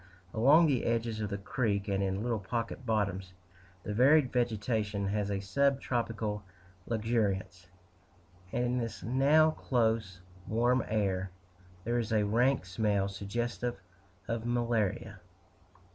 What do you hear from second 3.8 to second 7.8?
the varied vegetation has a sub tropical luxuriance,